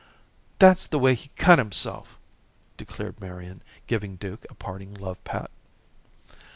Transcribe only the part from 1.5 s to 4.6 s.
himself," declared Marian, giving Duke a